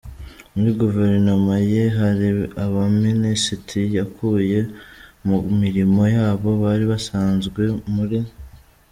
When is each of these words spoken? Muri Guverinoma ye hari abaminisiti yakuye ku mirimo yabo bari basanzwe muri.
Muri 0.53 0.71
Guverinoma 0.81 1.53
ye 1.71 1.83
hari 1.97 2.27
abaminisiti 2.65 3.79
yakuye 3.97 4.59
ku 5.29 5.39
mirimo 5.61 6.01
yabo 6.17 6.49
bari 6.63 6.83
basanzwe 6.91 7.61
muri. 7.95 8.19